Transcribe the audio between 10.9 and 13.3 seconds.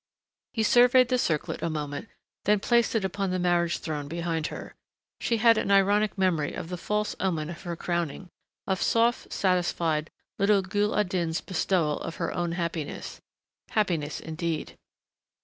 al Din's bestowal of her own happiness....